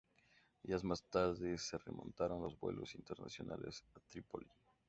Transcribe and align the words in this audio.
Días 0.63 0.83
más 0.83 1.03
tarde 1.03 1.59
se 1.59 1.77
retomaron 1.77 2.41
los 2.41 2.59
vuelos 2.59 2.95
internacionales 2.95 3.83
a 3.95 3.99
Trípoli. 4.09 4.47